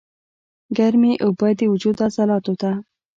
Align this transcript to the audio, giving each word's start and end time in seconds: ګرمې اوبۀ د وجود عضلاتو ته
ګرمې 0.77 1.13
اوبۀ 1.23 1.49
د 1.59 1.61
وجود 1.71 1.97
عضلاتو 2.05 2.53
ته 2.61 2.71